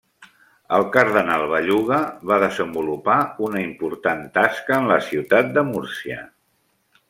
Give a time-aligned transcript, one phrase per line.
[0.77, 1.99] El Cardenal Belluga
[2.31, 3.19] va desenvolupar
[3.49, 6.23] una important tasca en la ciutat de Múrcia.